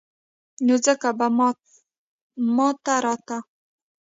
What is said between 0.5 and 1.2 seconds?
نو ځکه